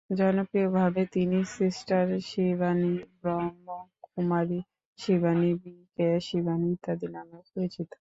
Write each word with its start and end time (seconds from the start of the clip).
জনপ্রিয়ভাবে 0.11 1.01
তিনি 1.15 1.37
sister 1.57 2.05
Shivani, 2.29 2.91
Brahma 3.17 3.65
Kumari 4.05 4.59
Shivani, 4.99 5.49
B 5.61 5.73
K 5.95 6.07
Shivani 6.27 6.67
ইত্যাদি 6.75 7.07
নামেও 7.15 7.41
পরিচিত। 7.49 7.89